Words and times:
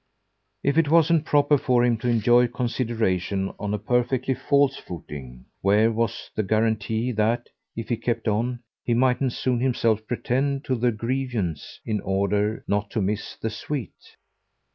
If 0.63 0.79
it 0.79 0.89
wasn't 0.89 1.25
proper 1.25 1.59
for 1.59 1.85
him 1.85 1.95
to 1.97 2.09
enjoy 2.09 2.47
consideration 2.47 3.53
on 3.59 3.71
a 3.71 3.77
perfectly 3.77 4.33
false 4.33 4.75
footing, 4.75 5.45
where 5.61 5.91
was 5.91 6.31
the 6.35 6.41
guarantee 6.41 7.11
that, 7.11 7.49
if 7.75 7.89
he 7.89 7.97
kept 7.97 8.27
on, 8.27 8.63
he 8.83 8.95
mightn't 8.95 9.33
soon 9.33 9.59
himself 9.59 10.07
pretend 10.07 10.65
to 10.65 10.73
the 10.75 10.91
grievance 10.91 11.79
in 11.85 11.99
order 12.01 12.63
not 12.67 12.89
to 12.89 13.01
miss 13.03 13.35
the 13.35 13.51
sweet? 13.51 14.15